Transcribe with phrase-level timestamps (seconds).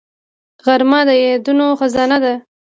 [0.65, 2.33] غرمه د یادونو خزانه ده